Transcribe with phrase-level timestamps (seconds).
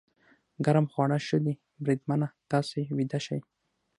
[0.65, 1.53] ګرم خواړه ښه دي،
[1.83, 3.39] بریدمنه، تاسې ویده شئ.